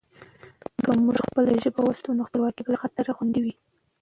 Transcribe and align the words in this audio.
که 0.83 0.89
موږ 1.03 1.15
خپله 1.27 1.51
ژبه 1.63 1.81
وساتو، 1.83 2.17
نو 2.17 2.27
خپلواکي 2.27 2.61
به 2.63 2.69
له 2.73 2.79
خطره 2.83 3.11
خوندي 3.17 3.41
وي. 3.43 3.53